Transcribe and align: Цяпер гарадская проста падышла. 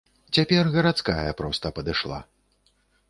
Цяпер 0.35 0.71
гарадская 0.75 1.27
проста 1.43 1.73
падышла. 1.81 2.19